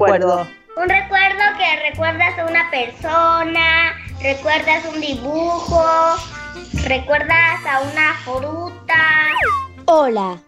[0.00, 0.46] Recuerdo?
[0.76, 5.84] Un recuerdo que recuerdas a una persona, recuerdas un dibujo,
[6.84, 9.28] recuerdas a una fruta.
[9.86, 10.38] Hola,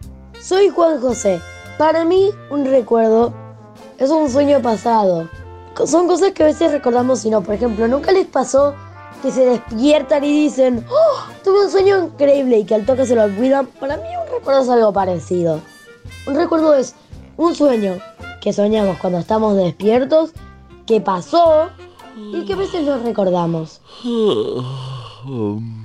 [0.41, 1.39] soy Juan José.
[1.77, 3.33] Para mí, un recuerdo
[3.99, 5.29] es un sueño pasado.
[5.85, 7.41] Son cosas que a veces recordamos y no.
[7.41, 8.73] Por ejemplo, ¿nunca les pasó
[9.21, 13.15] que se despiertan y dicen, oh, tuve un sueño increíble y que al toque se
[13.15, 13.67] lo olvidan?
[13.67, 15.59] Para mí un recuerdo es algo parecido.
[16.25, 16.95] Un recuerdo es
[17.37, 17.99] un sueño
[18.43, 20.31] que soñamos cuando estamos despiertos,
[20.85, 21.69] que pasó
[22.17, 23.79] y que a veces no recordamos.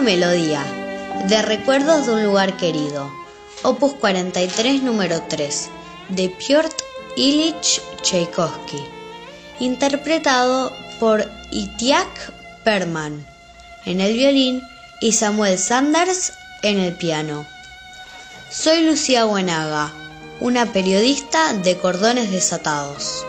[0.00, 0.64] Melodía,
[1.26, 3.10] de Recuerdos de un lugar querido,
[3.62, 5.68] opus 43 número 3,
[6.10, 6.76] de Piotr
[7.16, 8.84] Ilich Tchaikovsky,
[9.58, 12.32] interpretado por Itiak
[12.62, 13.26] Perman
[13.86, 14.62] en el violín
[15.00, 16.32] y Samuel Sanders
[16.62, 17.44] en el piano.
[18.50, 19.92] Soy Lucía Buenaga,
[20.38, 23.26] una periodista de Cordones Desatados.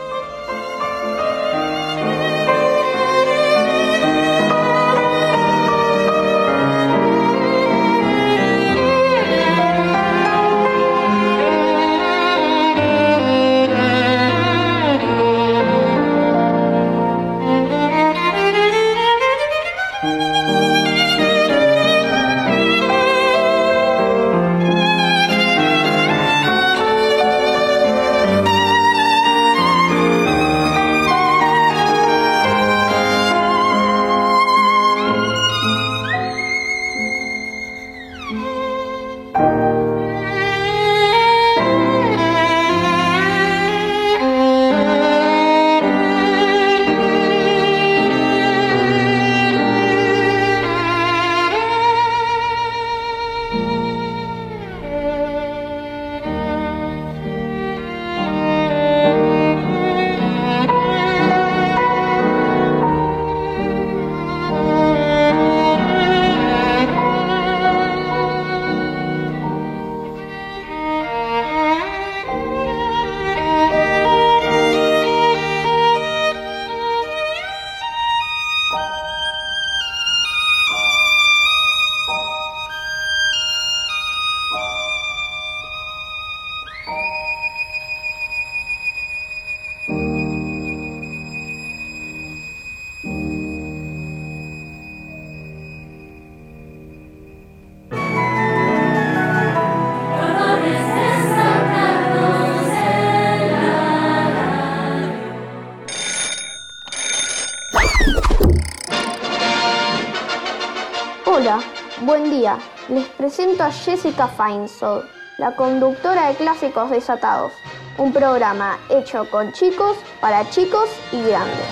[113.71, 115.05] Jessica Feinsold,
[115.37, 117.51] la conductora de Clásicos Desatados,
[117.97, 121.65] un programa hecho con chicos, para chicos y grandes.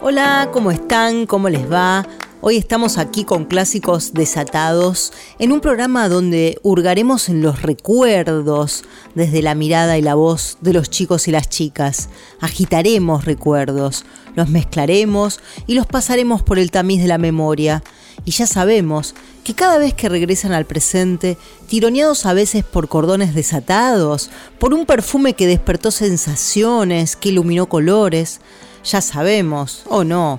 [0.00, 1.26] Hola, ¿cómo están?
[1.26, 2.04] ¿Cómo les va?
[2.46, 9.40] Hoy estamos aquí con clásicos desatados en un programa donde hurgaremos en los recuerdos desde
[9.40, 12.10] la mirada y la voz de los chicos y las chicas.
[12.42, 14.04] Agitaremos recuerdos,
[14.36, 17.82] los mezclaremos y los pasaremos por el tamiz de la memoria.
[18.26, 23.34] Y ya sabemos que cada vez que regresan al presente, tironeados a veces por cordones
[23.34, 28.42] desatados, por un perfume que despertó sensaciones, que iluminó colores,
[28.84, 30.38] ya sabemos, o no,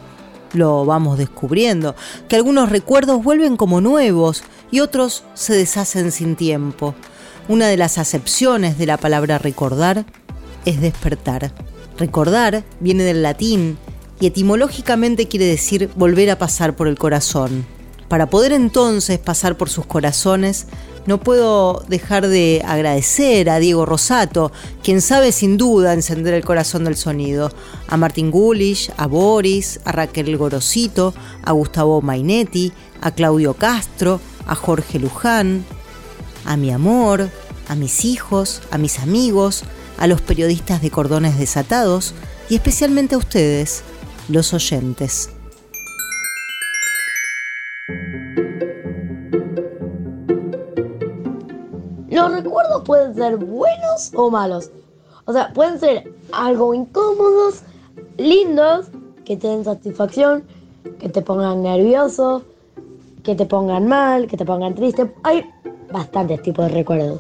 [0.55, 1.95] lo vamos descubriendo,
[2.27, 6.95] que algunos recuerdos vuelven como nuevos y otros se deshacen sin tiempo.
[7.47, 10.05] Una de las acepciones de la palabra recordar
[10.65, 11.51] es despertar.
[11.97, 13.77] Recordar viene del latín
[14.19, 17.65] y etimológicamente quiere decir volver a pasar por el corazón.
[18.07, 20.67] Para poder entonces pasar por sus corazones,
[21.05, 24.51] no puedo dejar de agradecer a Diego Rosato,
[24.83, 27.51] quien sabe sin duda encender el corazón del sonido,
[27.87, 31.13] a Martín Gulish, a Boris, a Raquel Gorosito,
[31.43, 35.63] a Gustavo Mainetti, a Claudio Castro, a Jorge Luján,
[36.43, 37.29] a mi amor,
[37.67, 39.63] a mis hijos, a mis amigos,
[39.97, 42.13] a los periodistas de cordones desatados
[42.49, 43.83] y especialmente a ustedes,
[44.27, 45.34] los oyentes.
[52.15, 54.71] Los recuerdos pueden ser buenos o malos.
[55.25, 57.63] O sea, pueden ser algo incómodos,
[58.15, 58.87] lindos,
[59.25, 60.45] que te den satisfacción,
[60.97, 62.43] que te pongan nervioso,
[63.21, 65.13] que te pongan mal, que te pongan triste.
[65.23, 65.45] Hay
[65.91, 67.19] bastantes tipos de recuerdos.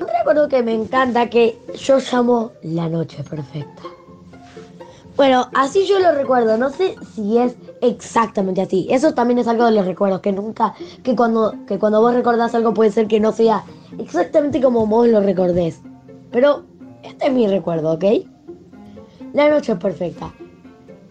[0.00, 3.82] Un recuerdo que me encanta que yo llamo la noche perfecta.
[5.16, 6.58] Bueno, así yo lo recuerdo.
[6.58, 8.86] No sé si es exactamente así.
[8.90, 12.54] Eso también es algo de los recuerdos, que nunca, que cuando, que cuando vos recordás
[12.54, 13.64] algo puede ser que no sea
[13.98, 15.80] exactamente como vos lo recordés.
[16.30, 16.64] Pero
[17.02, 18.04] este es mi recuerdo, ¿ok?
[19.32, 20.32] La noche es perfecta.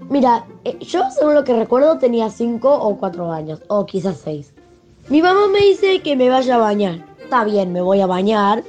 [0.09, 4.53] Mira, eh, yo según lo que recuerdo tenía 5 o 4 años, o quizás 6.
[5.09, 7.05] Mi mamá me dice que me vaya a bañar.
[7.21, 8.63] Está bien, me voy a bañar.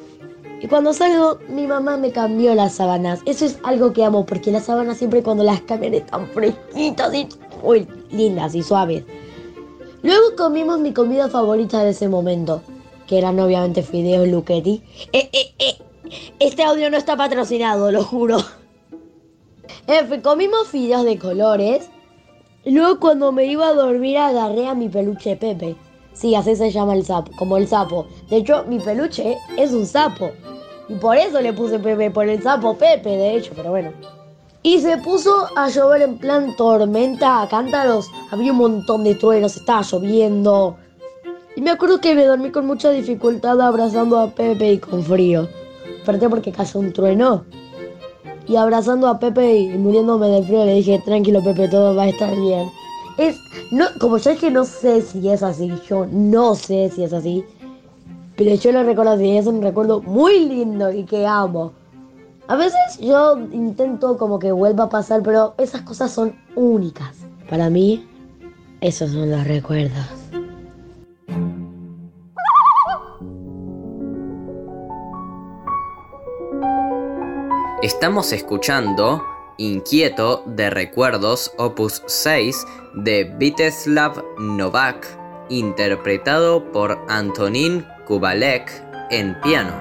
[0.61, 3.21] Y cuando salgo, mi mamá me cambió las sábanas.
[3.27, 7.29] Eso es algo que amo, porque las sábanas siempre cuando las cambian están fresquitas y
[7.65, 9.05] muy lindas y suaves.
[10.03, 12.63] Luego comimos mi comida favorita de ese momento,
[13.07, 14.83] que eran obviamente fideos Luchetti.
[15.13, 15.79] Eh, eh, eh.
[16.39, 18.37] Este audio no está patrocinado, lo juro.
[20.23, 21.89] Comimos fideos de colores.
[22.67, 25.75] Luego cuando me iba a dormir agarré a mi peluche Pepe.
[26.13, 28.07] Sí, así se llama el sapo, como el sapo.
[28.29, 30.31] De hecho, mi peluche es un sapo.
[30.89, 33.91] Y por eso le puse Pepe, por el sapo Pepe, de hecho, pero bueno.
[34.67, 38.11] Y se puso a llover en plan tormenta, cántaros.
[38.31, 40.79] Había un montón de truenos, estaba lloviendo.
[41.55, 45.47] Y me acuerdo que me dormí con mucha dificultad abrazando a Pepe y con frío.
[46.03, 47.45] Aparte porque cayó un trueno.
[48.49, 52.09] Y abrazando a Pepe y muriéndome de frío le dije, tranquilo Pepe, todo va a
[52.09, 52.71] estar bien.
[53.19, 53.37] Es,
[53.71, 57.45] no, como ya que no sé si es así, yo no sé si es así.
[58.35, 61.84] Pero yo lo recuerdo así, es un recuerdo muy lindo y que amo.
[62.47, 67.17] A veces yo intento como que vuelva a pasar, pero esas cosas son únicas.
[67.49, 68.07] Para mí,
[68.81, 70.05] esos son los recuerdos.
[77.83, 79.23] Estamos escuchando
[79.57, 85.07] Inquieto de Recuerdos Opus 6 de Viteslav Novak,
[85.49, 88.71] interpretado por Antonín Kubalek
[89.11, 89.73] en piano.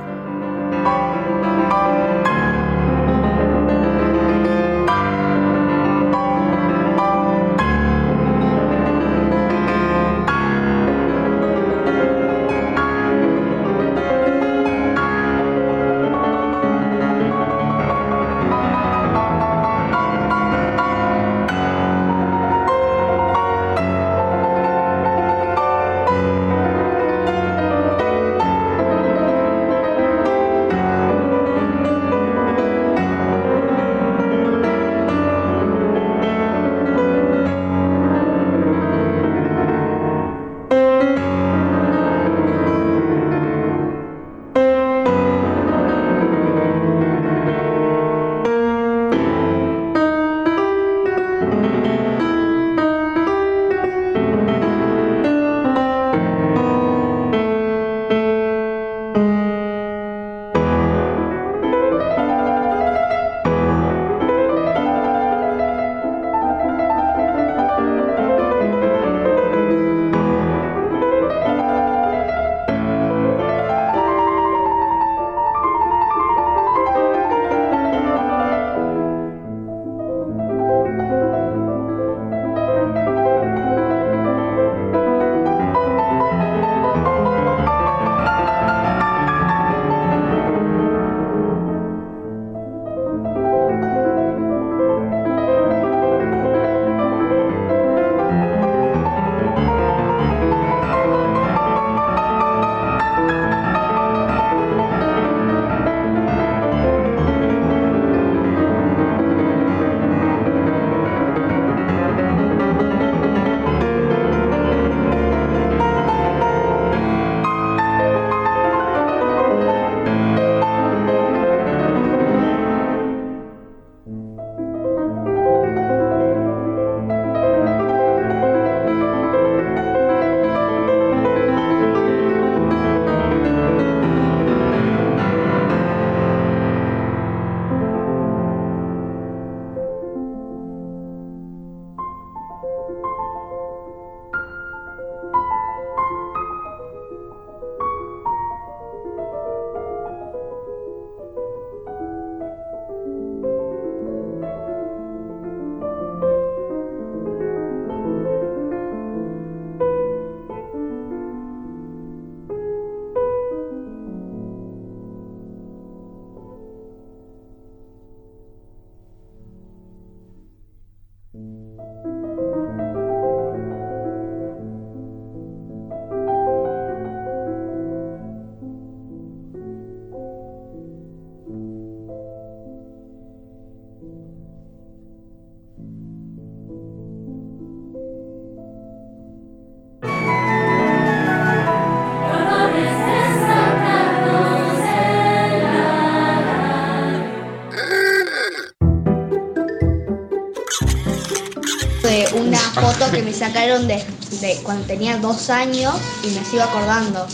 [202.73, 204.03] Foto que me sacaron de,
[204.41, 207.25] de cuando tenía dos años y me sigo acordando.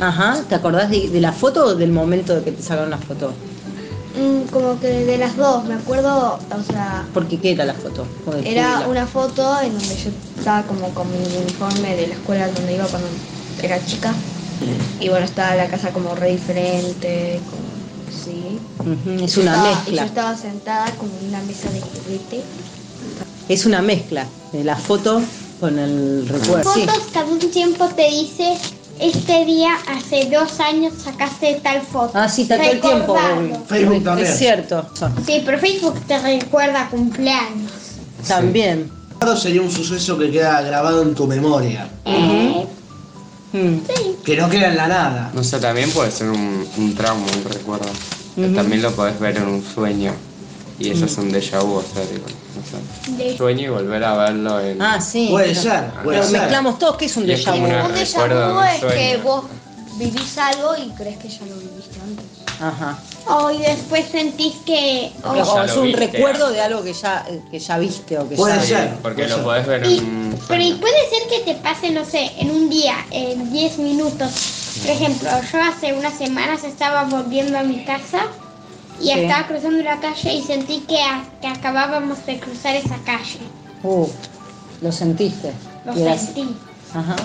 [0.00, 2.98] Ajá, ¿te acordás de, de la foto o del momento de que te sacaron la
[2.98, 3.32] foto?
[4.18, 8.04] Mm, como que de las dos, me acuerdo, o sea, Porque qué era la foto?
[8.24, 12.48] Joder, era una foto en donde yo estaba como con mi uniforme de la escuela
[12.48, 13.08] donde iba cuando
[13.62, 14.12] era chica.
[15.00, 17.62] Y bueno, estaba la casa como re diferente, como
[18.10, 18.58] sí.
[19.24, 20.04] Es una estaba- Y yo mezcla.
[20.04, 22.42] estaba sentada como en una mesa de juguete.
[23.48, 25.22] Es una mezcla la foto
[25.60, 26.72] con el recuerdo.
[26.74, 26.80] Sí.
[26.86, 28.56] Fotos cada un tiempo te dice,
[29.00, 32.12] este día hace dos años sacaste tal foto.
[32.14, 33.16] Ah, sí, está todo el tiempo.
[33.66, 34.32] Facebook Es también.
[34.36, 34.86] cierto.
[35.26, 37.70] Sí, pero Facebook te recuerda cumpleaños.
[38.26, 38.90] También.
[39.18, 42.66] Claro, sería un suceso que queda grabado en tu memoria, Eh,
[43.54, 43.78] Mm.
[44.24, 45.30] que no queda en la nada.
[45.34, 47.84] No sé, también puede ser un, un trauma, un recuerdo.
[48.54, 50.14] También lo podés ver en un sueño.
[50.82, 52.24] Y eso es un déjà vu, o sea, digo,
[52.56, 53.36] no sé.
[53.36, 54.80] Sueño y volver a verlo en...
[54.82, 55.28] Ah, sí.
[55.30, 56.40] Puede pero- ser, puede Pero ser.
[56.40, 57.64] mezclamos todos, ¿qué es un déjà vu?
[57.64, 59.44] Un déjà vu es que vos
[59.98, 62.24] vivís algo y crees que ya lo viviste antes.
[62.60, 62.98] Ajá.
[63.26, 65.12] Oh, y después sentís que...
[65.24, 66.06] Oh, O es un viste.
[66.06, 68.62] recuerdo de algo que ya, que ya viste o que Puede ya...
[68.78, 68.94] ser.
[69.02, 69.44] Porque puede lo ser.
[69.44, 72.68] podés ver Y- en pero y puede ser que te pase, no sé, en un
[72.68, 74.32] día, en 10 minutos.
[74.82, 78.26] Por ejemplo, yo hace unas semanas estaba volviendo a mi casa
[79.02, 79.10] y Sí.
[79.12, 83.40] estaba cruzando la calle y sentí que, a- que acabábamos de cruzar esa calle.
[83.82, 84.06] Uh,
[84.80, 85.52] lo sentiste.
[85.84, 86.48] Lo Y era- sentí.
[86.94, 87.16] Ajá.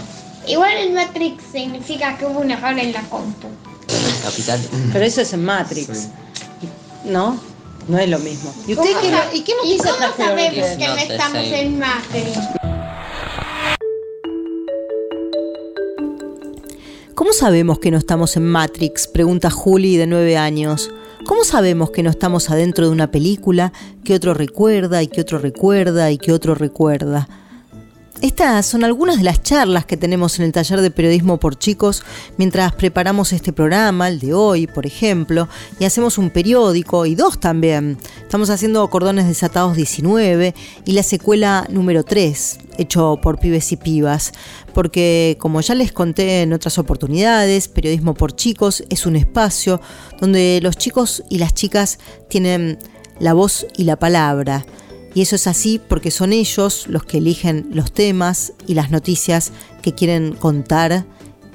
[0.47, 3.47] Igual el Matrix significa que hubo un error en la compu.
[4.23, 4.59] Capital.
[4.93, 5.87] Pero eso es en Matrix.
[5.87, 6.07] Sí.
[7.05, 7.39] ¿No?
[7.87, 8.53] No es lo mismo.
[8.67, 11.43] ¿Y usted ¿Cómo qué, sa- ¿Y qué ¿Y noticias cómo sabemos que no No estamos
[11.53, 12.37] en Matrix?
[17.15, 19.07] ¿Cómo sabemos que no estamos en Matrix?
[19.07, 20.91] Pregunta Juli de nueve años.
[21.27, 23.73] ¿Cómo sabemos que no estamos adentro de una película
[24.05, 27.27] que otro recuerda y que otro recuerda y que otro recuerda?
[28.21, 32.03] Estas son algunas de las charlas que tenemos en el taller de periodismo por chicos
[32.37, 35.47] mientras preparamos este programa, el de hoy, por ejemplo,
[35.79, 37.99] y hacemos un periódico y dos también.
[38.23, 40.55] Estamos haciendo Cordones Desatados 19
[40.85, 44.31] y la secuela número 3, hecho por pibes y pibas,
[44.73, 49.79] porque como ya les conté en otras oportunidades, Periodismo por Chicos es un espacio
[50.19, 52.79] donde los chicos y las chicas tienen
[53.19, 54.65] la voz y la palabra.
[55.17, 59.51] Y eso es así porque son ellos los que eligen los temas y las noticias
[59.81, 61.07] que quieren contar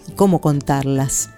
[0.08, 1.30] y cómo contarlas.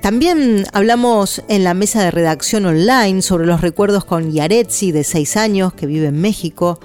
[0.00, 5.36] También hablamos en la mesa de redacción online sobre los recuerdos con Yaretsi de 6
[5.36, 6.78] años que vive en México,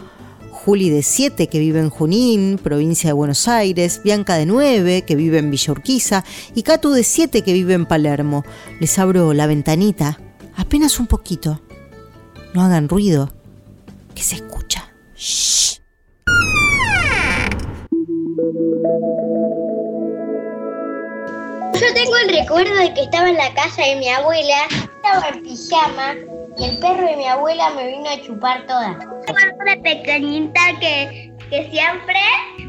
[0.50, 5.16] Juli de 7 que vive en Junín, provincia de Buenos Aires, Bianca de 9 que
[5.16, 8.44] vive en Villa Urquiza y Catu de 7 que vive en Palermo.
[8.80, 10.20] Les abro la ventanita,
[10.56, 11.62] apenas un poquito.
[12.56, 13.32] No hagan ruido,
[14.14, 14.92] que se escucha.
[15.16, 15.80] Shh.
[21.74, 25.44] Yo tengo el recuerdo de que estaba en la casa de mi abuela, estaba en
[25.44, 26.16] pijama
[26.58, 29.00] y el perro de mi abuela me vino a chupar toda.
[29.28, 32.20] Recuerdo de pequeñita que, que siempre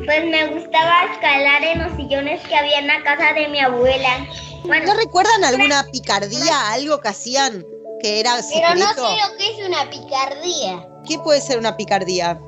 [0.07, 4.27] pues me gustaba escalar en los sillones que había en la casa de mi abuela.
[4.65, 7.65] Bueno, ¿No recuerdan alguna picardía, algo que hacían
[8.01, 9.09] que era pero no secreto?
[9.09, 10.89] sé lo que es una picardía.
[11.06, 12.40] ¿Qué puede ser una picardía?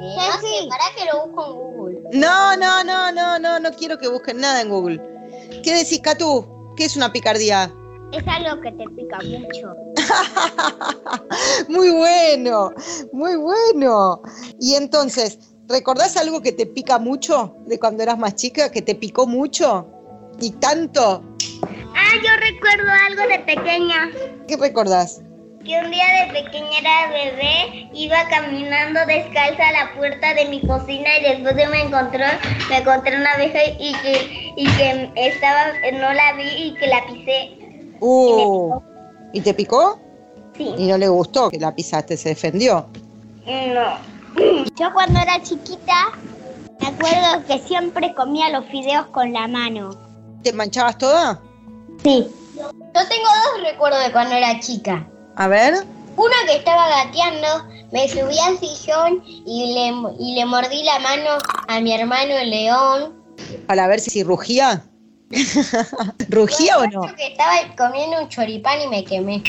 [0.00, 2.00] Eh, no sé, para que lo busco en Google.
[2.12, 5.02] No, no, no, no, no, no quiero que busquen nada en Google.
[5.62, 6.74] ¿Qué decís, Catú?
[6.76, 7.72] ¿Qué es una picardía?
[8.12, 9.74] Es algo que te pica mucho.
[11.68, 12.72] Muy bueno,
[13.12, 14.22] muy bueno.
[14.60, 18.70] Y entonces, ¿recordás algo que te pica mucho de cuando eras más chica?
[18.70, 19.86] ¿Que te picó mucho?
[20.40, 21.22] ¿Y tanto?
[21.94, 24.10] Ah, yo recuerdo algo de pequeña.
[24.46, 25.20] ¿Qué recordás?
[25.68, 30.66] Que un día de pequeña era bebé, iba caminando descalza a la puerta de mi
[30.66, 32.24] cocina y después de me encontró,
[32.70, 37.04] me encontré una abeja y que, y que estaba, no la vi y que la
[37.06, 37.96] pisé.
[38.00, 38.80] Uh,
[39.34, 40.00] ¿y te picó?
[40.56, 40.72] Sí.
[40.78, 42.16] ¿Y no le gustó que la pisaste?
[42.16, 42.88] ¿Se defendió?
[43.44, 43.98] No.
[44.80, 46.12] Yo cuando era chiquita,
[46.80, 49.90] me acuerdo que siempre comía los fideos con la mano.
[50.42, 51.42] ¿Te manchabas toda?
[52.02, 52.26] Sí.
[52.56, 52.72] Yo
[53.06, 55.06] tengo dos recuerdos de cuando era chica.
[55.38, 55.72] A ver.
[56.16, 61.38] Uno que estaba gateando, me subí al sillón y le, y le mordí la mano
[61.68, 63.22] a mi hermano el león.
[63.68, 64.82] Para ver si, rugía.
[66.28, 67.02] ¿Rugía o no?
[67.14, 69.44] Que estaba comiendo un choripán y me quemé.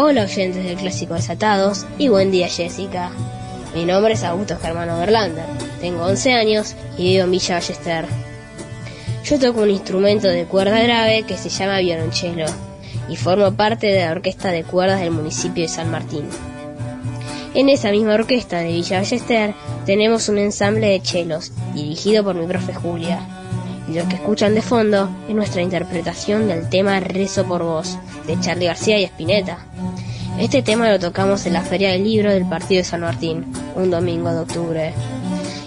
[0.00, 3.10] Hola oyentes del Clásico Desatados y buen día Jessica.
[3.74, 5.46] Mi nombre es Augusto Germano Berlander,
[5.80, 8.04] tengo 11 años y vivo en Villa Ballester.
[9.24, 12.46] Yo toco un instrumento de cuerda grave que se llama violonchelo
[13.08, 16.28] y formo parte de la orquesta de cuerdas del municipio de San Martín.
[17.54, 19.52] En esa misma orquesta de Villa Ballester
[19.84, 23.37] tenemos un ensamble de chelos dirigido por mi profe Julia.
[23.88, 28.38] Y lo que escuchan de fondo es nuestra interpretación del tema Rezo por vos de
[28.38, 29.58] Charlie García y Spinetta.
[30.38, 33.90] Este tema lo tocamos en la Feria del Libro del Partido de San Martín, un
[33.90, 34.92] domingo de octubre.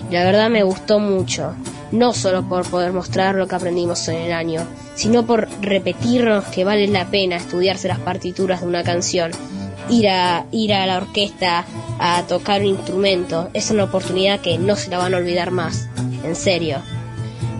[0.09, 1.55] Y la verdad me gustó mucho,
[1.91, 4.61] no solo por poder mostrar lo que aprendimos en el año,
[4.95, 9.31] sino por repetirnos que vale la pena estudiarse las partituras de una canción.
[9.89, 11.65] Ir a, ir a la orquesta
[11.99, 15.89] a tocar un instrumento es una oportunidad que no se la van a olvidar más,
[16.23, 16.77] en serio.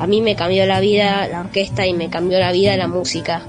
[0.01, 3.43] A mí me cambió la vida la orquesta y me cambió la vida la música,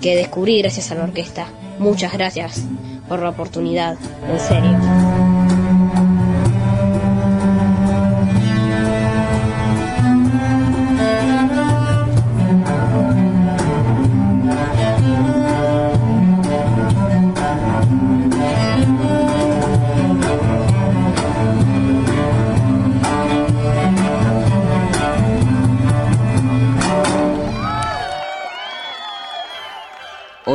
[0.00, 1.48] que descubrí gracias a la orquesta.
[1.78, 2.64] Muchas gracias
[3.10, 3.98] por la oportunidad,
[4.32, 5.27] en serio.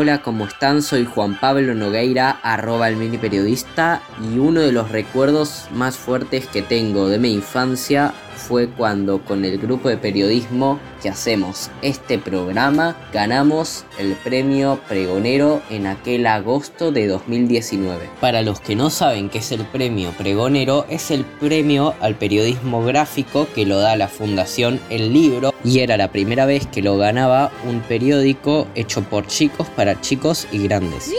[0.04, 0.82] Hola, ¿cómo están?
[0.82, 6.46] Soy Juan Pablo Nogueira, arroba el mini periodista, y uno de los recuerdos más fuertes
[6.46, 8.14] que tengo de mi infancia
[8.48, 15.62] fue cuando con el grupo de periodismo que hacemos este programa ganamos el premio pregonero
[15.70, 18.10] en aquel agosto de 2019.
[18.20, 22.84] Para los que no saben qué es el premio pregonero, es el premio al periodismo
[22.84, 26.98] gráfico que lo da la Fundación El Libro y era la primera vez que lo
[26.98, 31.12] ganaba un periódico hecho por chicos para chicos y grandes.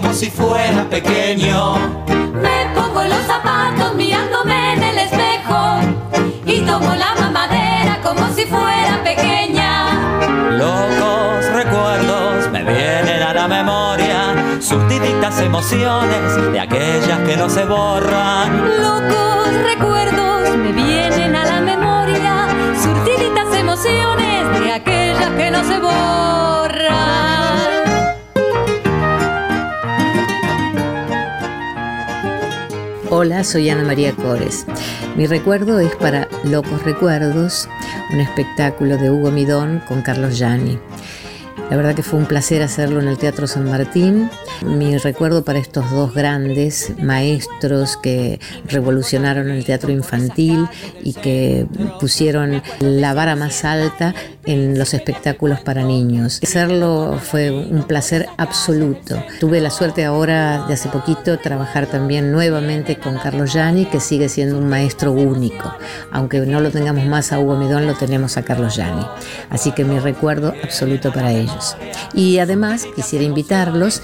[0.00, 1.76] Como si fuera pequeño.
[2.34, 5.78] Me pongo los zapatos mirándome en el espejo
[6.44, 10.18] y tomo la mamadera como si fuera pequeña.
[10.50, 18.82] Locos recuerdos me vienen a la memoria, surtiditas emociones de aquellas que no se borran.
[18.82, 22.48] Locos recuerdos me vienen a la memoria,
[22.82, 27.45] surtiditas emociones de aquellas que no se borran.
[33.18, 34.66] Hola, soy Ana María Cores.
[35.16, 37.66] Mi recuerdo es para Locos Recuerdos,
[38.12, 40.78] un espectáculo de Hugo Midón con Carlos Gianni.
[41.68, 44.30] La verdad que fue un placer hacerlo en el Teatro San Martín.
[44.64, 50.68] Mi recuerdo para estos dos grandes maestros que revolucionaron el teatro infantil
[51.02, 51.66] y que
[51.98, 56.40] pusieron la vara más alta en los espectáculos para niños.
[56.40, 59.20] Hacerlo fue un placer absoluto.
[59.40, 64.28] Tuve la suerte ahora de hace poquito trabajar también nuevamente con Carlos Gianni, que sigue
[64.28, 65.74] siendo un maestro único.
[66.12, 69.04] Aunque no lo tengamos más a Hugo Midón, lo tenemos a Carlos Gianni.
[69.50, 71.55] Así que mi recuerdo absoluto para ellos.
[72.14, 74.02] Y además quisiera invitarlos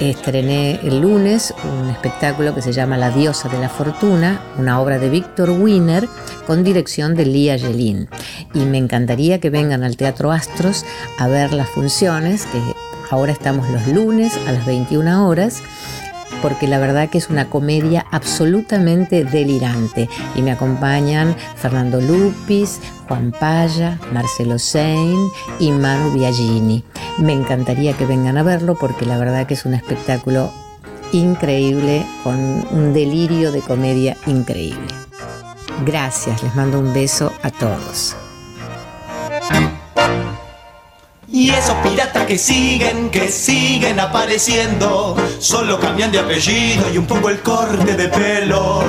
[0.00, 4.98] estrené el lunes un espectáculo que se llama La diosa de la fortuna, una obra
[4.98, 6.08] de Víctor Wiener
[6.46, 8.08] con dirección de Lía Gelin.
[8.54, 10.84] Y me encantaría que vengan al Teatro Astros
[11.18, 12.60] a ver las funciones, que
[13.10, 15.62] ahora estamos los lunes a las 21 horas
[16.42, 23.32] porque la verdad que es una comedia absolutamente delirante y me acompañan Fernando Lupis, Juan
[23.32, 25.28] Paya, Marcelo Sein
[25.58, 26.84] y Manu Biagini.
[27.18, 30.52] Me encantaría que vengan a verlo porque la verdad que es un espectáculo
[31.12, 32.36] increíble con
[32.72, 34.94] un delirio de comedia increíble.
[35.86, 38.16] Gracias, les mando un beso a todos.
[41.34, 47.30] Y esos piratas que siguen, que siguen apareciendo, solo cambian de apellido y un poco
[47.30, 48.82] el corte de pelo.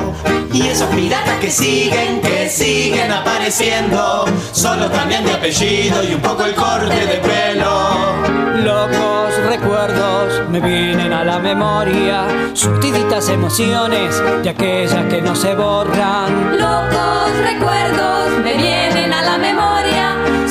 [0.52, 6.44] Y esos piratas que siguen, que siguen apareciendo, solo cambian de apellido y un poco
[6.44, 8.34] el corte de pelo.
[8.62, 16.60] Locos recuerdos me vienen a la memoria, surtiditas emociones de aquellas que no se borran.
[16.60, 18.83] Locos recuerdos me vienen a la memoria,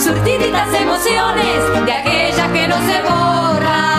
[0.02, 3.91] surtiditas emociones de aquellas que no se borran.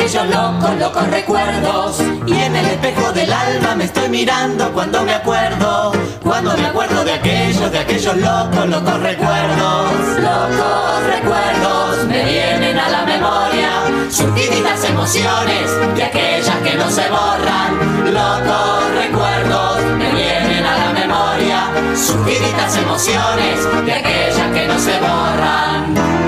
[0.00, 2.00] Aquellos, locos, locos recuerdos.
[2.26, 7.04] Y en el espejo del alma me estoy mirando cuando me acuerdo, cuando me acuerdo
[7.04, 9.92] de aquellos, de aquellos locos, locos recuerdos.
[10.20, 13.70] Locos recuerdos me vienen a la memoria,
[14.10, 18.12] Surtiditas emociones de aquellas que no se borran.
[18.12, 21.70] Locos recuerdos me vienen a la memoria.
[21.94, 26.19] Surtiditas emociones de aquellas que no se borran.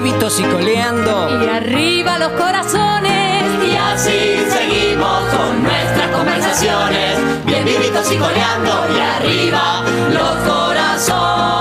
[0.00, 1.42] Vivitos y coleando.
[1.42, 3.44] y arriba los corazones.
[3.64, 11.55] Y así seguimos con nuestras conversaciones, bien vivitos y coleando, y arriba los corazones.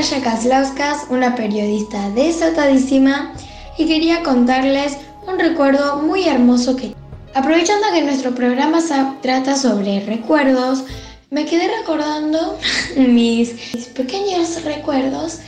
[0.00, 3.34] Natalia Kaslauskas, una periodista desatadísima
[3.76, 4.96] y quería contarles
[5.30, 6.94] un recuerdo muy hermoso que...
[7.34, 10.84] Aprovechando que nuestro programa sa- trata sobre recuerdos,
[11.30, 12.56] me quedé recordando
[12.96, 15.40] mis, mis pequeños recuerdos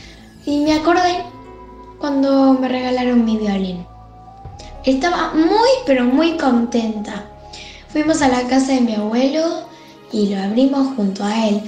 [0.45, 1.23] y me acordé
[1.97, 3.83] cuando me regalaron mi violín.
[4.85, 7.25] Estaba muy pero muy contenta.
[7.89, 9.63] Fuimos a la casa de mi abuelo
[10.11, 11.59] y lo abrimos junto a él.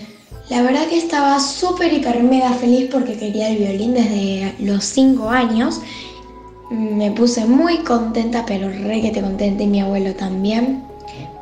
[0.49, 5.29] La verdad que estaba súper hiper mega feliz porque quería el violín desde los 5
[5.29, 5.81] años.
[6.69, 10.83] Me puse muy contenta, pero re que te contenta y mi abuelo también,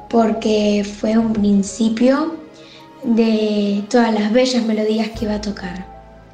[0.10, 2.36] porque fue un principio
[3.04, 5.86] de todas las bellas melodías que iba a tocar.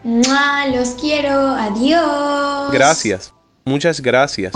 [0.04, 0.68] ¡Mua!
[0.74, 2.72] Los quiero, adiós.
[2.72, 3.34] Gracias,
[3.66, 4.54] muchas gracias.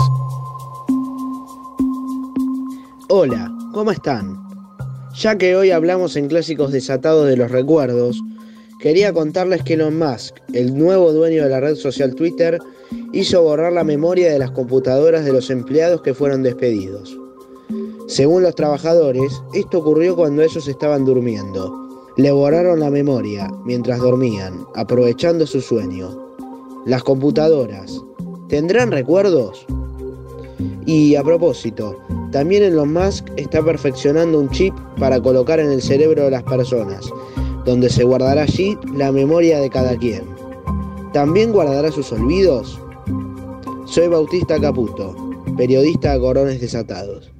[3.08, 4.43] Hola, ¿cómo están?
[5.16, 8.20] Ya que hoy hablamos en Clásicos Desatados de los Recuerdos,
[8.80, 12.58] quería contarles que Elon Musk, el nuevo dueño de la red social Twitter,
[13.12, 17.16] hizo borrar la memoria de las computadoras de los empleados que fueron despedidos.
[18.08, 21.72] Según los trabajadores, esto ocurrió cuando ellos estaban durmiendo.
[22.16, 26.34] Le borraron la memoria mientras dormían, aprovechando su sueño.
[26.86, 28.00] Las computadoras,
[28.48, 29.64] ¿tendrán recuerdos?
[30.86, 31.98] Y a propósito,
[32.30, 37.08] también Elon Musk está perfeccionando un chip para colocar en el cerebro de las personas,
[37.64, 40.24] donde se guardará allí la memoria de cada quien.
[41.12, 42.78] ¿También guardará sus olvidos?
[43.86, 45.14] Soy Bautista Caputo,
[45.56, 47.33] periodista de Corones Desatados.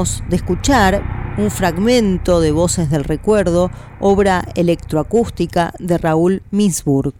[0.00, 7.12] De escuchar un fragmento de Voces del Recuerdo, obra electroacústica de Raúl Misburg.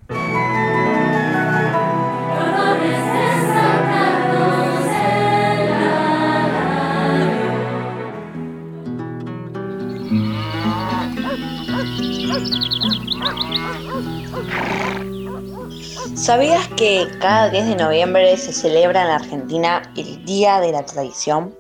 [16.15, 20.87] ¿Sabías que cada 10 de noviembre se celebra en la Argentina el Día de la
[20.87, 21.60] Tradición?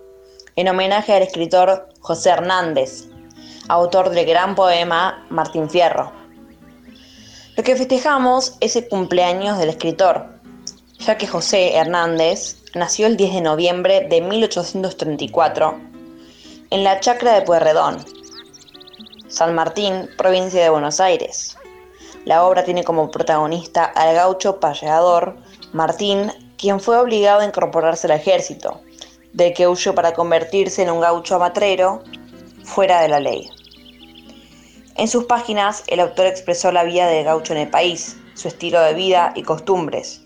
[0.57, 3.05] En homenaje al escritor José Hernández,
[3.69, 6.13] autor del gran poema Martín Fierro.
[7.57, 10.27] Lo que festejamos es el cumpleaños del escritor,
[10.99, 15.81] ya que José Hernández nació el 10 de noviembre de 1834
[16.71, 18.05] en la chacra de Pueyrredón,
[19.29, 21.57] San Martín, provincia de Buenos Aires.
[22.25, 25.37] La obra tiene como protagonista al gaucho payador
[25.73, 28.81] Martín, quien fue obligado a incorporarse al ejército,
[29.33, 32.03] del que huyó para convertirse en un gaucho amatrero
[32.65, 33.49] fuera de la ley.
[34.97, 38.81] En sus páginas, el autor expresó la vida del gaucho en el país, su estilo
[38.81, 40.23] de vida y costumbres.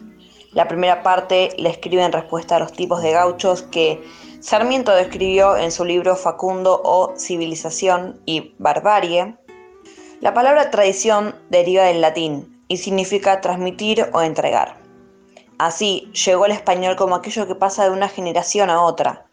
[0.53, 4.03] La primera parte la escribe en respuesta a los tipos de gauchos que
[4.41, 9.37] Sarmiento describió en su libro Facundo o Civilización y Barbarie,
[10.21, 14.84] la palabra tradición deriva del latín y significa transmitir o entregar.
[15.59, 19.27] Así llegó el español como aquello que pasa de una generación a otra.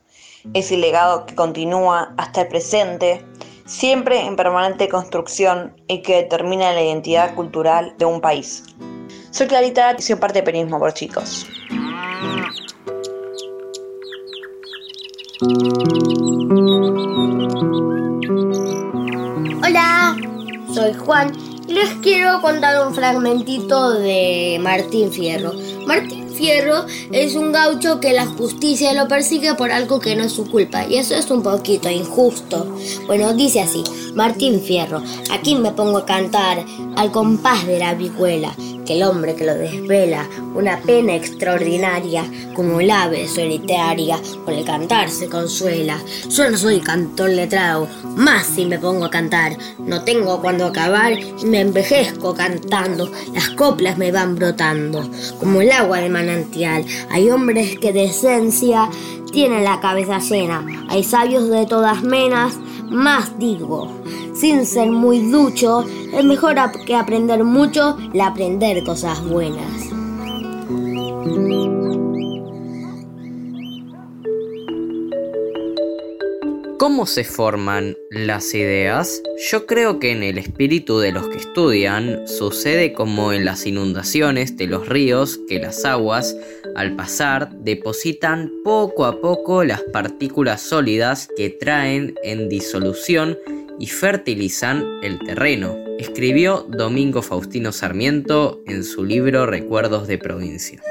[0.54, 3.26] Es el legado que continúa hasta el presente,
[3.66, 8.64] siempre en permanente construcción y que determina la identidad cultural de un país.
[9.32, 11.48] Soy Clarita y soy parte de Periodismo por Chicos.
[19.64, 20.16] Hola,
[20.74, 25.54] soy Juan les quiero contar un fragmentito de Martín Fierro.
[26.42, 30.50] Fierro es un gaucho que la justicia lo persigue por algo que no es su
[30.50, 32.66] culpa y eso es un poquito injusto.
[33.06, 33.84] Bueno, dice así,
[34.16, 39.36] Martín Fierro, aquí me pongo a cantar al compás de la vihuela que el hombre
[39.36, 42.26] que lo desvela, una pena extraordinaria,
[42.56, 46.02] como el ave solitaria, con el cantar se consuela.
[46.30, 49.58] Yo no soy cantor letrado, más si me pongo a cantar.
[49.80, 53.12] No tengo cuando acabar y me envejezco cantando.
[53.34, 56.10] Las coplas me van brotando, como el agua de
[57.10, 58.90] Hay hombres que de esencia
[59.32, 60.66] tienen la cabeza llena.
[60.90, 62.58] Hay sabios de todas menas,
[62.90, 64.02] más digo
[64.42, 69.92] sin ser muy ducho, es mejor que aprender mucho, la aprender cosas buenas.
[76.82, 79.22] ¿Cómo se forman las ideas?
[79.52, 84.58] Yo creo que en el espíritu de los que estudian sucede como en las inundaciones
[84.58, 86.36] de los ríos que las aguas,
[86.76, 93.38] al pasar, depositan poco a poco las partículas sólidas que traen en disolución
[93.78, 100.82] y fertilizan el terreno, escribió Domingo Faustino Sarmiento en su libro Recuerdos de Provincia.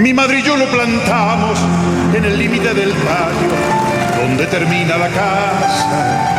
[0.00, 1.56] Mi madre y yo lo plantamos
[2.16, 3.73] en el límite del patio,
[4.26, 6.30] donde termina la casa.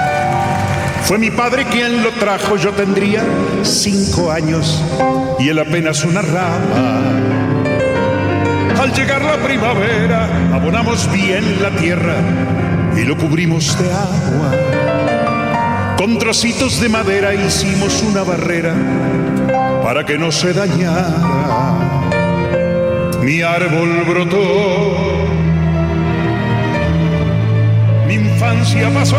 [1.03, 3.23] Fue mi padre quien lo trajo, yo tendría
[3.61, 4.83] cinco años
[5.37, 7.03] y él apenas una rama.
[8.81, 12.15] Al llegar la primavera, abonamos bien la tierra
[12.97, 14.51] y lo cubrimos de agua.
[15.97, 18.73] Con trocitos de madera hicimos una barrera
[19.83, 21.11] para que no se dañara.
[23.21, 25.24] Mi árbol brotó,
[28.45, 29.17] infancia pasó,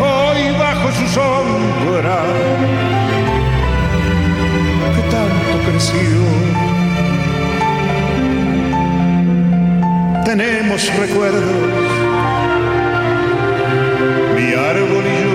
[0.00, 2.22] hoy bajo su sombra,
[4.94, 6.22] que tanto creció.
[10.24, 11.42] Tenemos recuerdos
[14.36, 15.34] mi árbol y yo.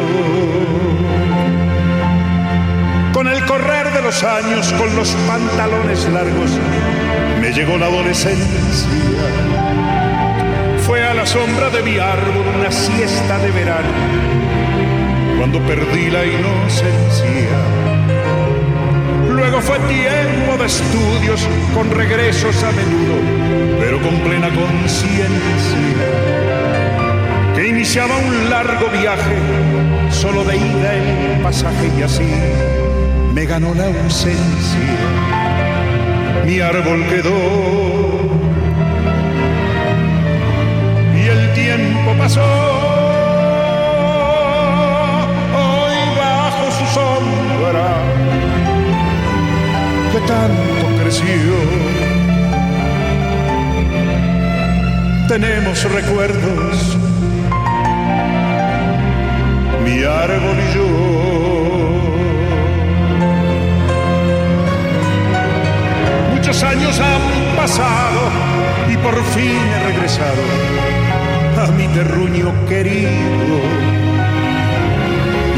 [3.13, 6.51] Con el correr de los años, con los pantalones largos,
[7.41, 8.59] me llegó la adolescencia.
[11.19, 13.89] La sombra de mi árbol una siesta de verano,
[15.38, 17.58] cuando perdí la inocencia.
[19.29, 23.15] Luego fue tiempo de estudios, con regresos a menudo,
[23.82, 26.08] pero con plena conciencia
[27.53, 29.36] que iniciaba un largo viaje,
[30.12, 32.32] solo de ida el pasaje y así
[33.34, 34.39] me ganó la ausencia.
[36.45, 38.08] Mi árbol quedó
[42.19, 42.41] pasó.
[45.62, 47.89] Hoy bajo su sombra
[50.12, 51.89] que tanto creció
[55.29, 56.97] tenemos recuerdos,
[59.84, 60.88] mi árbol y yo.
[66.34, 68.21] Muchos años han pasado
[68.91, 71.08] y por fin he regresado
[71.63, 73.09] a mi terruño querido.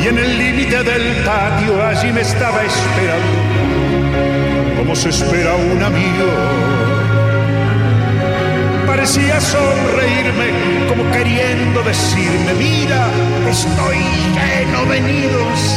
[0.03, 3.39] Y en el límite del patio allí me estaba esperando,
[4.77, 6.71] como se espera un amigo
[9.01, 10.51] parecía sonreírme
[10.87, 13.07] como queriendo decirme, mira,
[13.49, 13.97] estoy
[14.35, 15.75] lleno de nidos.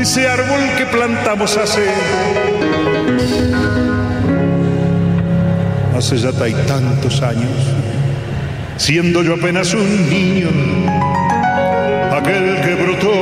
[0.00, 1.86] Ese árbol que plantamos hace,
[5.96, 7.52] hace ya tantos años,
[8.78, 10.48] siendo yo apenas un niño,
[12.10, 13.14] aquel que brotó.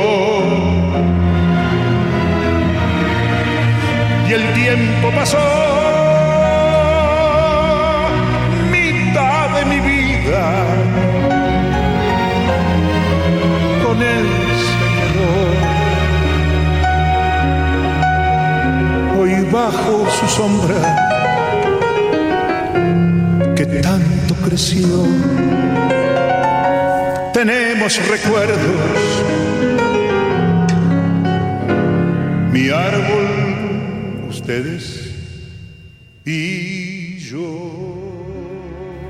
[4.29, 5.67] Y el tiempo pasó
[9.57, 10.43] de mi vida
[13.83, 14.27] con él
[14.67, 14.87] se.
[19.19, 20.81] Hoy bajo su sombra
[23.55, 24.16] que tanto
[27.33, 28.57] tenemos recuerdos.
[32.51, 35.11] Mi árbol, ustedes
[36.25, 37.71] y yo.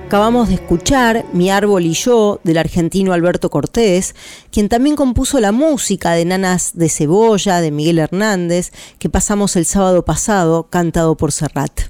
[0.07, 4.15] Acabamos de escuchar Mi árbol y yo del argentino Alberto Cortés,
[4.51, 9.65] quien también compuso la música de Nanas de Cebolla de Miguel Hernández, que pasamos el
[9.65, 11.81] sábado pasado, cantado por Serrat.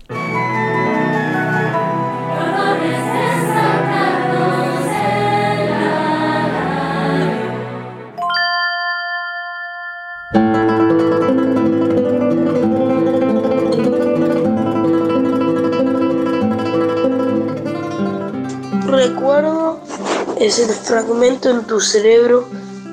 [20.48, 22.48] Es el fragmento en tu cerebro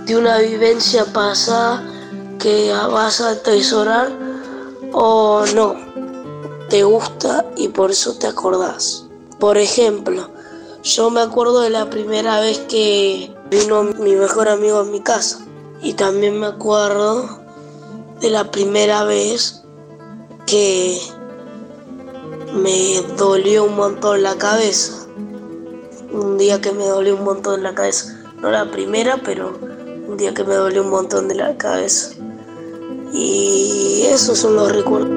[0.06, 1.84] de una vivencia pasada
[2.40, 4.10] que vas a atesorar
[4.92, 5.76] o no.
[6.68, 9.06] Te gusta y por eso te acordás.
[9.38, 10.28] Por ejemplo,
[10.82, 15.38] yo me acuerdo de la primera vez que vino mi mejor amigo a mi casa.
[15.80, 17.38] Y también me acuerdo
[18.20, 19.62] de la primera vez
[20.46, 21.00] que
[22.52, 25.03] me dolió un montón la cabeza
[26.14, 28.20] un día que me dolió un montón la cabeza.
[28.40, 29.58] No la primera, pero
[30.08, 32.14] un día que me dolió un montón de la cabeza.
[33.12, 35.10] Y esos son los recuerdos.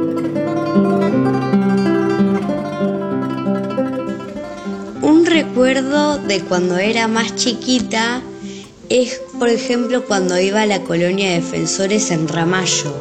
[5.01, 8.21] Un recuerdo de cuando era más chiquita
[8.89, 12.93] es, por ejemplo, cuando iba a la colonia de defensores en Ramallo,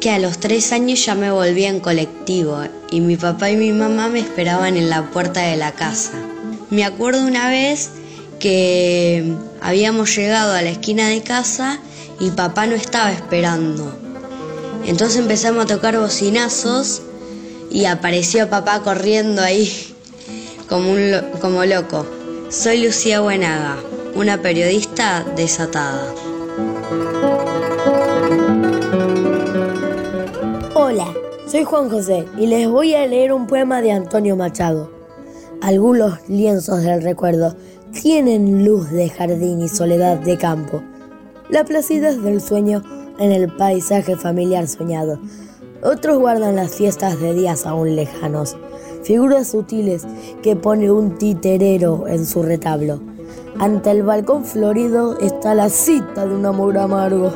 [0.00, 2.58] que a los tres años ya me volvía en colectivo
[2.90, 6.12] y mi papá y mi mamá me esperaban en la puerta de la casa.
[6.70, 7.90] Me acuerdo una vez
[8.38, 11.78] que habíamos llegado a la esquina de casa
[12.20, 13.92] y papá no estaba esperando.
[14.86, 17.02] Entonces empezamos a tocar bocinazos
[17.70, 19.94] y apareció papá corriendo ahí
[20.68, 22.06] como, un, como loco.
[22.50, 23.76] Soy Lucía Buenaga,
[24.14, 26.12] una periodista desatada.
[30.74, 31.12] Hola,
[31.46, 34.93] soy Juan José y les voy a leer un poema de Antonio Machado.
[35.64, 37.56] Algunos lienzos del recuerdo
[37.90, 40.82] tienen luz de jardín y soledad de campo.
[41.48, 42.82] La placidez del sueño
[43.18, 45.18] en el paisaje familiar soñado.
[45.82, 48.58] Otros guardan las fiestas de días aún lejanos,
[49.04, 50.06] figuras sutiles
[50.42, 53.00] que pone un titerero en su retablo.
[53.58, 57.32] Ante el balcón florido está la cita de un amor amargo.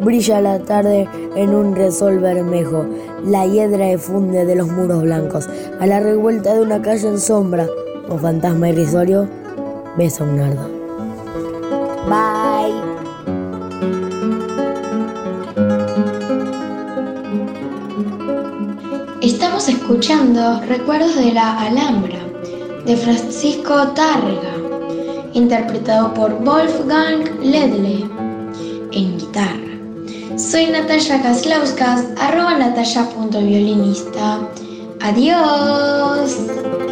[0.00, 2.84] Brilla la tarde en un resol bermejo,
[3.24, 5.48] la hiedra efunde de los muros blancos.
[5.80, 7.66] A la revuelta de una calle en sombra,
[8.08, 9.28] un fantasma irrisorio
[9.96, 10.68] besa un nardo.
[12.08, 12.94] Bye.
[19.22, 22.18] Estamos escuchando Recuerdos de la Alhambra
[22.84, 24.54] de Francisco Targa,
[25.32, 28.13] interpretado por Wolfgang Ledle en guitarra.
[30.54, 34.38] Soy Natalia Kaslauskas, arroba natalia.violinista.
[35.02, 36.83] Adiós.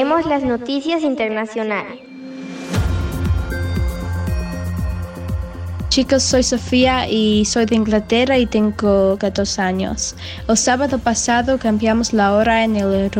[0.00, 2.00] Las noticias internacionales.
[5.90, 10.14] Chicos, soy Sofía y soy de Inglaterra y tengo 14 años.
[10.48, 13.10] El sábado pasado cambiamos la hora en el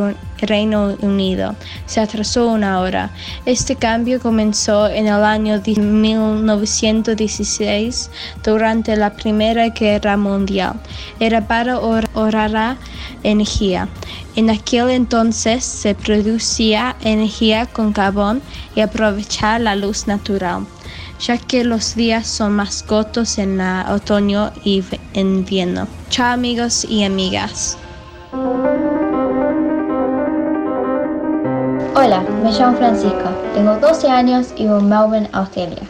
[0.43, 1.57] Reino Unido.
[1.87, 3.11] Se atrasó una hora.
[3.47, 8.11] Este cambio comenzó en el año 1916
[8.43, 10.81] durante la Primera Guerra Mundial.
[11.19, 12.77] Era para ahorrar
[13.23, 13.89] energía.
[14.37, 18.43] En aquel entonces se producía energía con carbón
[18.75, 20.67] y aprovechar la luz natural
[21.21, 24.83] ya que los días son más cortos en otoño y
[25.15, 25.87] invierno.
[26.09, 27.77] Chao amigos y amigas.
[32.03, 35.83] Hola, me llamo Francisco, tengo 12 años y vivo en Melbourne, Australia.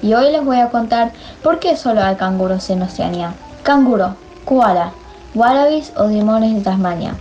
[0.00, 1.10] Y hoy les voy a contar
[1.42, 3.34] por qué solo hay canguros en Oceanía.
[3.64, 4.14] Canguro,
[4.44, 4.92] koala,
[5.34, 7.16] wallabies o limones de Tasmania.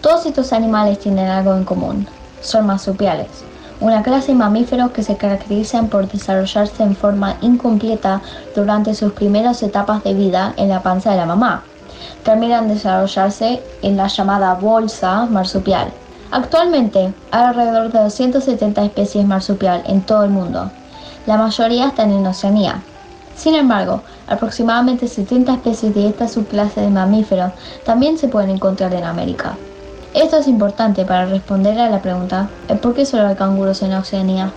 [0.00, 2.08] Todos estos animales tienen algo en común.
[2.40, 3.44] Son marsupiales
[3.80, 8.22] una clase de mamíferos que se caracterizan por desarrollarse en forma incompleta
[8.54, 11.64] durante sus primeras etapas de vida en la panza de la mamá.
[12.22, 15.92] Terminan desarrollarse en la llamada bolsa marsupial.
[16.34, 20.68] Actualmente hay alrededor de 270 especies marsupial en todo el mundo.
[21.26, 22.82] La mayoría están en Oceanía.
[23.36, 27.52] Sin embargo, aproximadamente 70 especies de esta subclase de mamíferos
[27.84, 29.56] también se pueden encontrar en América.
[30.12, 32.48] Esto es importante para responder a la pregunta
[32.82, 34.50] ¿por qué solo hay canguros en Oceanía?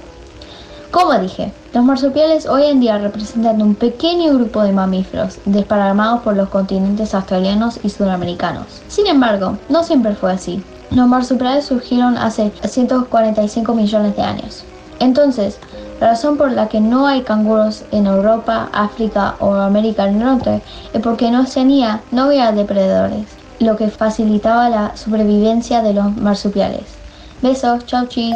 [0.90, 6.36] Como dije, los marsupiales hoy en día representan un pequeño grupo de mamíferos desparramados por
[6.36, 8.82] los continentes australianos y sudamericanos.
[8.88, 10.64] Sin embargo, no siempre fue así.
[10.92, 14.64] Los marsupiales surgieron hace 145 millones de años.
[15.00, 15.60] Entonces,
[16.00, 20.62] la razón por la que no hay canguros en Europa, África o América del Norte
[20.94, 23.26] es porque en Oceanía no había depredadores
[23.60, 26.84] lo que facilitaba la supervivencia de los marsupiales.
[27.42, 28.36] Besos, chau chis.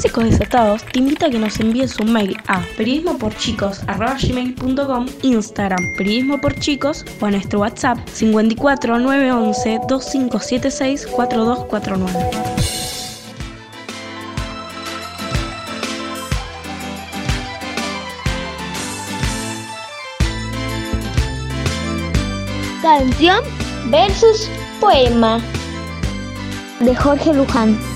[0.00, 6.58] Clásicos Desatados te invita a que nos envíes un mail a periodismoporchicos.com, Instagram periodismo por
[6.58, 12.30] chicos o a nuestro WhatsApp 54 911 2576 4249.
[22.80, 23.44] Canción
[23.90, 24.48] versus
[24.80, 25.42] poema
[26.80, 27.89] de Jorge Luján.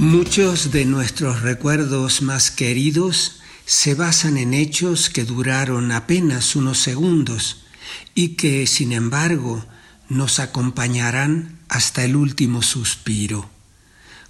[0.00, 7.66] Muchos de nuestros recuerdos más queridos se basan en hechos que duraron apenas unos segundos
[8.14, 9.62] y que, sin embargo,
[10.08, 13.50] nos acompañarán hasta el último suspiro,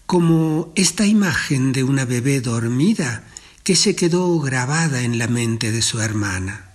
[0.06, 3.22] como esta imagen de una bebé dormida
[3.62, 6.69] que se quedó grabada en la mente de su hermana.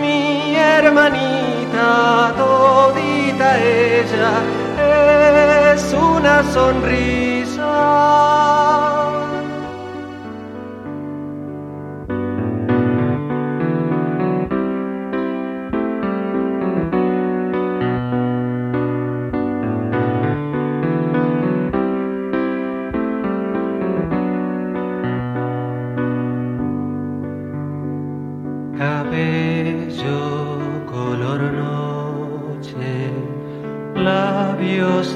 [0.00, 4.32] Mi hermanita todita ella
[5.72, 8.69] es una sonrisa.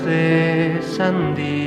[0.05, 1.64] De sandía,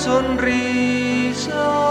[0.00, 1.89] sonrisa.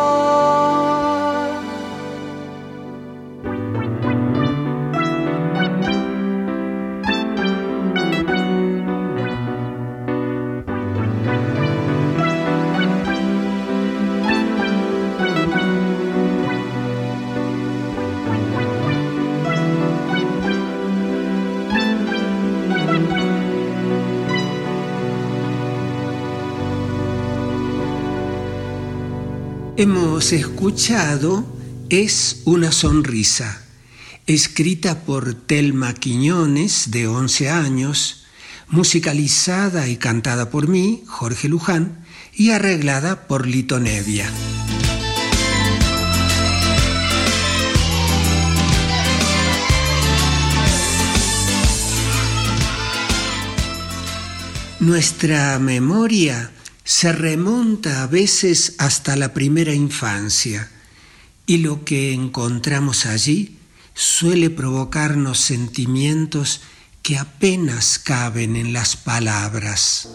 [30.19, 31.45] Escuchado
[31.89, 33.63] Es una sonrisa,
[34.27, 38.25] escrita por Telma Quiñones, de 11 años,
[38.67, 44.29] musicalizada y cantada por mí, Jorge Luján, y arreglada por Lito Nevia.
[54.81, 56.51] Nuestra memoria
[56.89, 60.71] se remonta a veces hasta la primera infancia
[61.45, 63.59] y lo que encontramos allí
[63.93, 66.61] suele provocarnos sentimientos
[67.03, 70.09] que apenas caben en las palabras.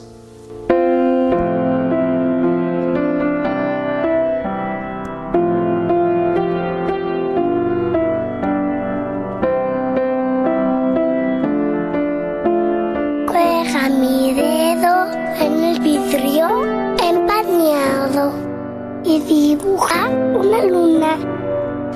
[19.64, 21.18] Y dibuja una luna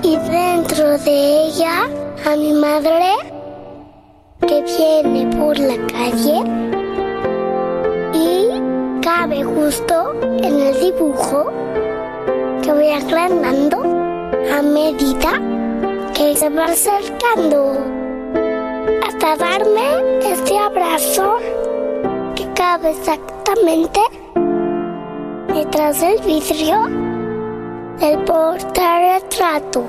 [0.03, 1.89] y dentro de ella
[2.25, 3.12] a mi madre
[4.47, 6.43] que viene por la calle
[8.14, 11.51] y cabe justo en el dibujo
[12.62, 15.33] que voy agrandando a medida
[16.14, 17.77] que se va acercando
[19.07, 21.37] hasta darme este abrazo
[22.35, 24.01] que cabe exactamente
[25.55, 27.08] detrás del vidrio
[28.01, 29.86] del portarretrato.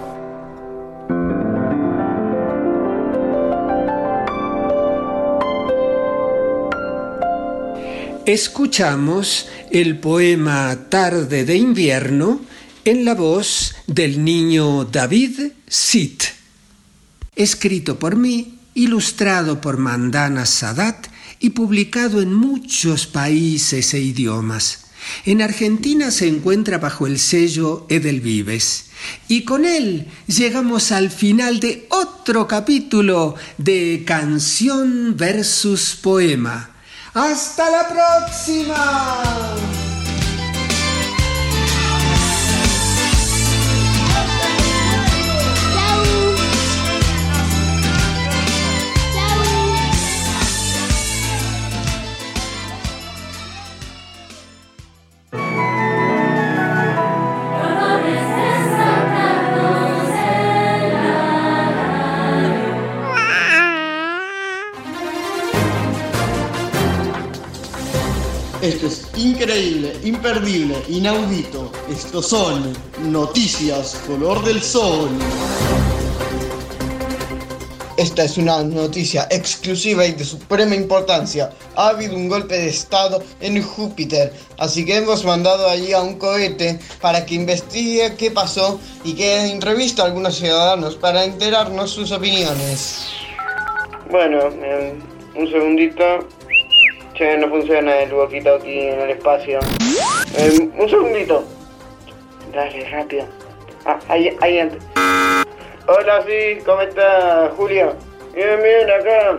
[8.26, 12.42] Escuchamos el poema Tarde de invierno
[12.84, 16.24] en la voz del niño David Sit,
[17.36, 21.08] escrito por mí, ilustrado por Mandana Sadat
[21.40, 24.89] y publicado en muchos países e idiomas.
[25.26, 28.86] En Argentina se encuentra bajo el sello Edelvives.
[29.28, 36.72] Y con él llegamos al final de otro capítulo de Canción versus Poema.
[37.14, 39.89] ¡Hasta la próxima!
[69.40, 71.72] Increíble, imperdible, inaudito.
[71.90, 72.74] Estos son
[73.04, 75.10] noticias color del sol.
[77.96, 81.52] Esta es una noticia exclusiva y de suprema importancia.
[81.78, 86.18] Ha habido un golpe de estado en Júpiter, así que hemos mandado allí a un
[86.18, 92.12] cohete para que investigue qué pasó y que entrevista a algunos ciudadanos para enterarnos sus
[92.12, 93.08] opiniones.
[94.10, 95.00] Bueno, eh,
[95.36, 96.28] un segundito.
[97.20, 99.60] No funciona el walkie-talkie en el espacio.
[100.38, 101.44] Eh, un segundito.
[102.54, 103.26] Dale, rápido.
[103.86, 104.80] Ah, ahí, ahí entra.
[105.86, 107.94] Hola, sí, ¿cómo está Julio?
[108.34, 109.38] Bien, bien, acá.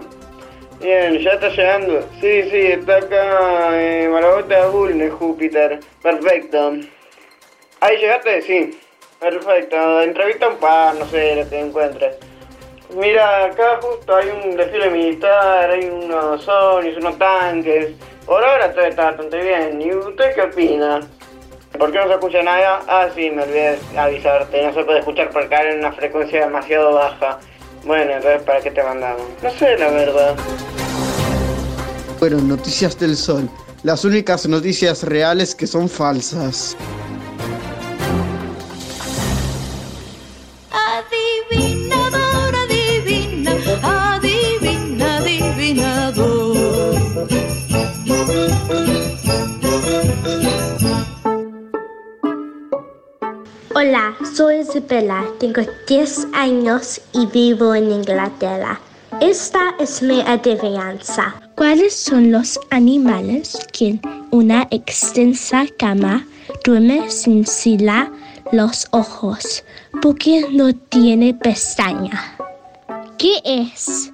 [0.78, 2.07] Bien, ya está llegando.
[2.20, 5.81] Sí, sí, está acá en Marabota Bull de Júpiter.
[6.03, 6.74] Perfecto.
[7.81, 8.78] Ahí llegaste, sí.
[9.18, 10.03] Perfecto.
[10.03, 12.16] Entrevista un par, no sé lo que encuentres.
[12.97, 17.91] Mira, acá justo hay un desfile militar, hay unos sonis, unos tanques.
[18.26, 19.80] Por ahora todo está bastante bien.
[19.80, 21.01] ¿Y usted qué opina?
[21.78, 22.80] ¿Por qué no se escucha nada?
[22.88, 24.62] Ah, sí, me olvidé avisarte.
[24.62, 27.38] No se puede escuchar por caer en una frecuencia demasiado baja.
[27.84, 29.22] Bueno, entonces, ¿para qué te mandamos?
[29.43, 30.36] No sé, la verdad.
[32.18, 33.49] Fueron noticias del sol.
[33.82, 36.76] Las únicas noticias reales que son falsas.
[53.81, 58.78] Hola, soy Isabella, tengo 10 años y vivo en Inglaterra.
[59.22, 61.41] Esta es mi adivinanza.
[61.57, 64.03] ¿Cuáles son los animales que en
[64.33, 66.26] una extensa cama
[66.62, 68.12] duermen sin sila
[68.53, 69.64] los ojos
[70.03, 72.37] porque no tiene pestaña?
[73.16, 74.12] ¿Qué es?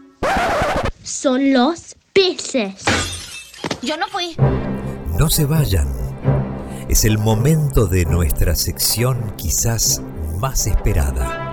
[1.03, 2.85] Son los peces.
[3.83, 4.37] Yo no fui.
[5.19, 6.06] No se vayan.
[6.89, 10.01] Es el momento de nuestra sección quizás
[10.39, 11.53] más esperada.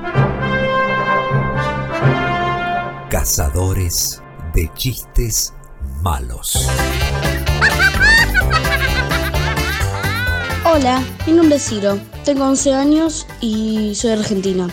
[3.10, 4.22] Cazadores
[4.54, 5.56] de chistes
[6.04, 6.70] malos.
[10.72, 14.70] Hola, mi nombre es Ciro, tengo 11 años y soy argentina.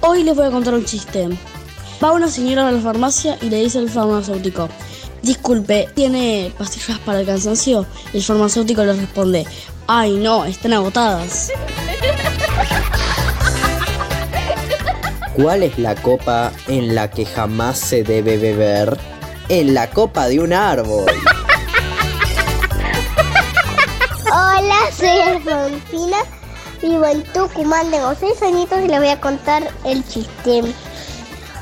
[0.00, 1.28] Hoy les voy a contar un chiste.
[2.02, 4.68] Va una señora a la farmacia y le dice al farmacéutico,
[5.22, 7.86] disculpe, ¿tiene pastillas para el cansancio?
[8.12, 9.46] El farmacéutico le responde,
[9.86, 11.50] ay no, están agotadas.
[15.34, 18.98] ¿Cuál es la copa en la que jamás se debe beber?
[19.48, 21.10] En la copa de un árbol.
[24.26, 26.18] Hola, soy Alfonsina,
[26.82, 30.62] vivo en Tucumán, tengo 6 añitos y les voy a contar el chiste.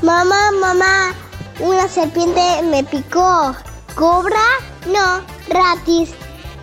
[0.01, 1.13] Mamá, mamá,
[1.59, 3.55] una serpiente me picó.
[3.93, 4.41] ¿Cobra?
[4.87, 6.11] No, gratis.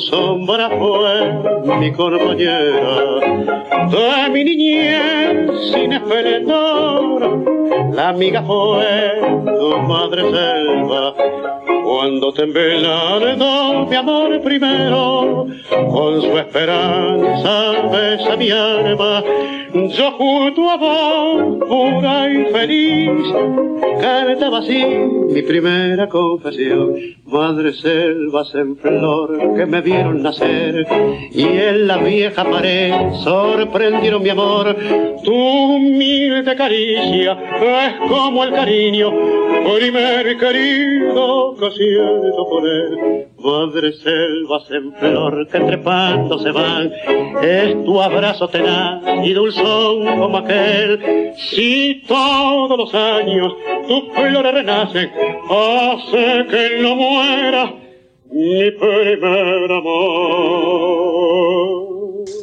[0.01, 3.56] Sombra fue mi compañera.
[3.85, 7.45] De mi niñez sin esplendor,
[7.93, 11.15] la amiga fue tu madre selva.
[11.97, 19.25] Cuando temblaron mi amor primero, con su esperanza besa mi alma.
[19.73, 23.11] Yo junto a vos, pura y feliz,
[24.01, 24.85] cantaba así
[25.31, 26.95] mi primera confesión.
[27.27, 30.87] Madre selvas en flor que me vieron nacer
[31.33, 32.93] y en la vieja pared
[33.25, 34.77] sorprendieron mi amor.
[35.25, 39.13] Tu humilde caricia es como el cariño,
[39.65, 43.27] primer querido que siento por él.
[43.39, 46.93] Madre selvas en flor que trepando se van,
[47.43, 51.33] es tu abrazo tenaz y dulzón como aquel.
[51.37, 53.53] Si todos los años
[53.87, 55.11] tus flores renacen,
[55.49, 57.73] hace que no muera
[58.31, 61.07] mi primer amor.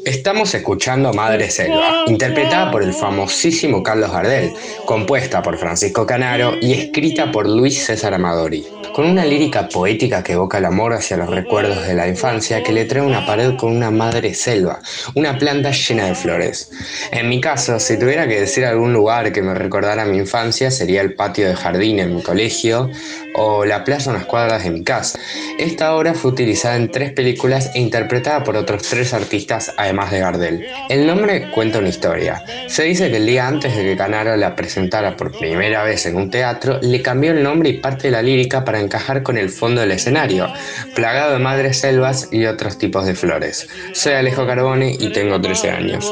[0.05, 4.51] Estamos escuchando Madre Selva, interpretada por el famosísimo Carlos Gardel,
[4.85, 10.33] compuesta por Francisco Canaro y escrita por Luis César Amadori, con una lírica poética que
[10.33, 13.71] evoca el amor hacia los recuerdos de la infancia que le trae una pared con
[13.71, 14.81] una madre selva,
[15.15, 16.69] una planta llena de flores.
[17.11, 20.99] En mi caso, si tuviera que decir algún lugar que me recordara mi infancia, sería
[20.99, 22.89] el patio de jardín en mi colegio
[23.35, 25.17] o la plaza unas cuadras de mi casa.
[25.57, 30.19] Esta obra fue utilizada en tres películas e interpretada por otros tres artistas además de
[30.19, 30.67] Gardel.
[30.89, 32.43] El nombre cuenta una historia.
[32.67, 36.15] Se dice que el día antes de que Canaro la presentara por primera vez en
[36.15, 39.49] un teatro, le cambió el nombre y parte de la lírica para encajar con el
[39.49, 40.51] fondo del escenario,
[40.95, 43.69] plagado de madres selvas y otros tipos de flores.
[43.93, 46.11] Soy Alejo Carbone y tengo 13 años.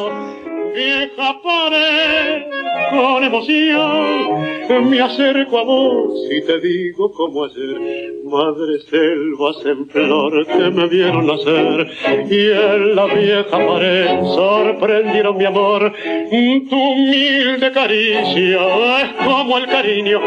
[2.91, 10.45] Con emoción me acerco a vos y te digo como ayer, madre selvas en flor
[10.45, 11.89] que me vieron nacer
[12.29, 15.93] y en la vieja pared sorprendieron mi amor.
[16.29, 20.19] Tu humilde caricia es como el cariño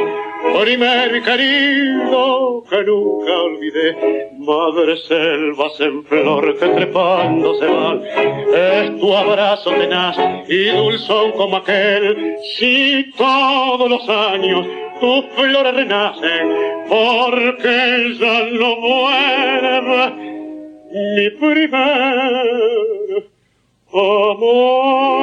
[0.53, 8.03] primer querido que nunca olvidé, madre selvas en flor que trepando se van,
[8.55, 10.17] es tu abrazo tenaz
[10.49, 14.67] y dulzón como aquel, si todos los años
[15.01, 16.49] tus flores renacen,
[16.89, 20.13] porque ya no vuelve
[20.93, 22.55] mi primer
[23.93, 25.15] amor.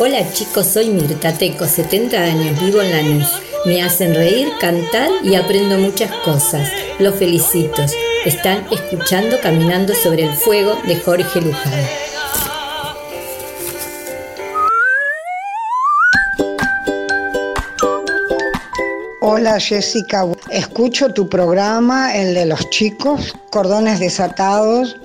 [0.00, 3.42] Hola chicos, soy Mirta Teco, 70 años, vivo en Lanús.
[3.64, 6.70] Me hacen reír, cantar y aprendo muchas cosas.
[7.00, 7.82] Los felicito.
[8.24, 11.84] Están escuchando Caminando sobre el Fuego de Jorge Luján.
[19.20, 24.96] Hola Jessica, escucho tu programa, el de los chicos, cordones desatados.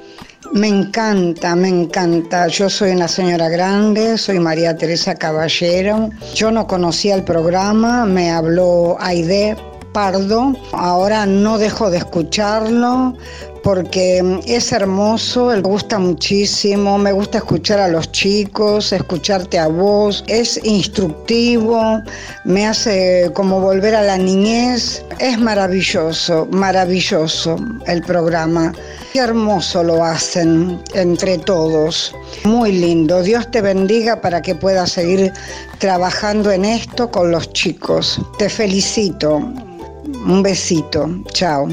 [0.51, 2.47] Me encanta, me encanta.
[2.47, 6.09] Yo soy una señora grande, soy María Teresa Caballero.
[6.35, 9.55] Yo no conocía el programa, me habló Aide
[9.93, 10.53] Pardo.
[10.73, 13.15] Ahora no dejo de escucharlo
[13.63, 20.23] porque es hermoso, me gusta muchísimo, me gusta escuchar a los chicos, escucharte a vos,
[20.27, 22.01] es instructivo,
[22.43, 27.55] me hace como volver a la niñez, es maravilloso, maravilloso
[27.87, 28.73] el programa.
[29.13, 33.23] Qué hermoso lo hacen entre todos, muy lindo.
[33.23, 35.31] Dios te bendiga para que puedas seguir
[35.77, 38.19] trabajando en esto con los chicos.
[38.37, 39.37] Te felicito.
[40.25, 41.09] Un besito.
[41.33, 41.67] Chao.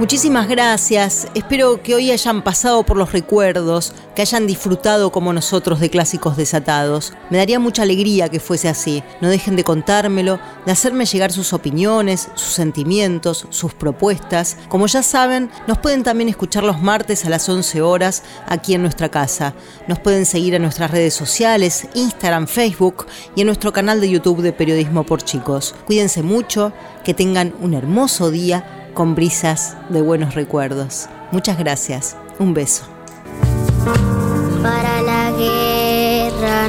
[0.00, 5.78] Muchísimas gracias, espero que hoy hayan pasado por los recuerdos, que hayan disfrutado como nosotros
[5.78, 7.12] de clásicos desatados.
[7.28, 11.52] Me daría mucha alegría que fuese así, no dejen de contármelo, de hacerme llegar sus
[11.52, 14.56] opiniones, sus sentimientos, sus propuestas.
[14.70, 18.80] Como ya saben, nos pueden también escuchar los martes a las 11 horas aquí en
[18.80, 19.52] nuestra casa.
[19.86, 23.04] Nos pueden seguir en nuestras redes sociales, Instagram, Facebook
[23.36, 25.74] y en nuestro canal de YouTube de Periodismo por Chicos.
[25.84, 26.72] Cuídense mucho,
[27.04, 31.08] que tengan un hermoso día con brisas de buenos recuerdos.
[31.32, 32.16] Muchas gracias.
[32.38, 32.84] Un beso.
[34.62, 36.68] Para la guerra